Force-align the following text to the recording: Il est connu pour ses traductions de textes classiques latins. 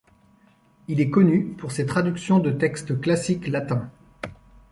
Il 0.87 0.99
est 0.99 1.11
connu 1.11 1.45
pour 1.49 1.71
ses 1.71 1.85
traductions 1.85 2.39
de 2.39 2.49
textes 2.49 2.99
classiques 2.99 3.45
latins. 3.45 3.91